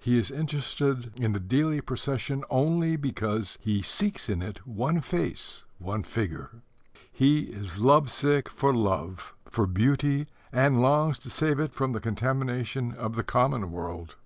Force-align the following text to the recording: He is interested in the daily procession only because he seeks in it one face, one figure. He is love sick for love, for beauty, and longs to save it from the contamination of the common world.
He 0.00 0.18
is 0.18 0.32
interested 0.32 1.12
in 1.14 1.32
the 1.32 1.38
daily 1.38 1.80
procession 1.80 2.42
only 2.50 2.96
because 2.96 3.56
he 3.60 3.82
seeks 3.82 4.28
in 4.28 4.42
it 4.42 4.66
one 4.66 5.00
face, 5.00 5.62
one 5.78 6.02
figure. 6.02 6.50
He 7.12 7.42
is 7.42 7.78
love 7.78 8.10
sick 8.10 8.48
for 8.48 8.74
love, 8.74 9.32
for 9.44 9.68
beauty, 9.68 10.26
and 10.52 10.82
longs 10.82 11.20
to 11.20 11.30
save 11.30 11.60
it 11.60 11.72
from 11.72 11.92
the 11.92 12.00
contamination 12.00 12.90
of 12.90 13.14
the 13.14 13.22
common 13.22 13.70
world. 13.70 14.16